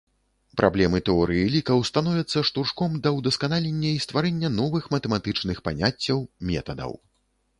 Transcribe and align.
Праблемы 0.59 0.99
тэорыі 1.09 1.51
лікаў 1.55 1.83
становяцца 1.89 2.43
штуршком 2.49 2.95
да 3.03 3.09
ўдасканалення 3.17 3.89
і 3.97 4.01
стварэння 4.07 4.49
новых 4.61 4.83
матэматычных 4.97 5.57
паняццяў, 5.67 6.19
метадаў. 6.51 6.91